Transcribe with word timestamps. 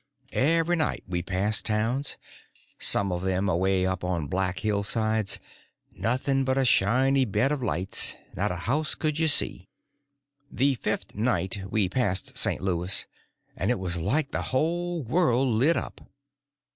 Every 0.33 0.75
night 0.75 1.03
we 1.07 1.21
passed 1.21 1.63
towns, 1.67 2.17
some 2.79 3.11
of 3.11 3.21
them 3.21 3.47
away 3.47 3.85
up 3.85 4.03
on 4.03 4.25
black 4.25 4.57
hillsides, 4.61 5.39
nothing 5.91 6.43
but 6.43 6.55
just 6.55 6.63
a 6.63 6.71
shiny 6.71 7.23
bed 7.23 7.51
of 7.51 7.61
lights; 7.61 8.15
not 8.35 8.51
a 8.51 8.55
house 8.65 8.95
could 8.95 9.19
you 9.19 9.27
see. 9.27 9.69
The 10.51 10.73
fifth 10.73 11.13
night 11.13 11.65
we 11.69 11.87
passed 11.87 12.35
St. 12.35 12.61
Louis, 12.61 13.05
and 13.55 13.69
it 13.69 13.77
was 13.77 13.95
like 13.97 14.31
the 14.31 14.41
whole 14.41 15.03
world 15.03 15.49
lit 15.49 15.77
up. 15.77 16.01